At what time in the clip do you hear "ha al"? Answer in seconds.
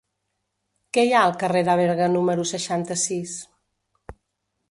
1.13-1.33